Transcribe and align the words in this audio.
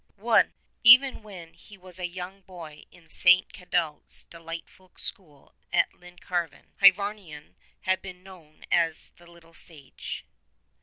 E 0.83 0.97
ven 0.97 1.21
when 1.21 1.53
he 1.53 1.77
was 1.77 1.99
a 1.99 2.07
young 2.07 2.41
boy 2.41 2.85
in 2.89 3.07
St. 3.07 3.53
Cadoc's 3.53 4.23
delightful 4.23 4.91
school 4.97 5.53
at 5.71 5.93
Llancarvan, 5.93 6.73
Hyvarnion 6.81 7.53
had 7.81 8.01
been 8.01 8.23
known 8.23 8.65
as 8.71 9.11
the 9.17 9.27
Little 9.27 9.53
Sage. 9.53 10.25